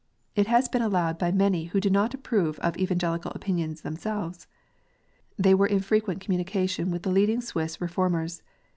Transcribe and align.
It 0.35 0.47
has 0.47 0.67
been 0.67 0.81
allowed 0.81 1.19
by 1.19 1.31
many 1.31 1.65
who 1.65 1.79
do 1.79 1.91
not 1.91 2.15
approve 2.15 2.57
of 2.61 2.75
Evangelical 2.75 3.31
opinions 3.35 3.81
themselves. 3.81 4.47
They 5.37 5.53
were 5.53 5.67
in 5.67 5.81
frequent 5.81 6.21
communication 6.21 6.89
with 6.89 7.03
the 7.03 7.11
leading 7.11 7.39
Swiss 7.39 7.79
Reformers. 7.79 8.41